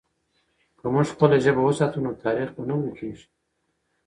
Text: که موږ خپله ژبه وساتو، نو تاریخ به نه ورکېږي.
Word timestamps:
که 0.79 0.85
موږ 0.93 1.07
خپله 1.13 1.35
ژبه 1.43 1.61
وساتو، 1.63 1.99
نو 2.05 2.11
تاریخ 2.23 2.49
به 2.55 2.61
نه 2.69 2.75
ورکېږي. 2.77 3.25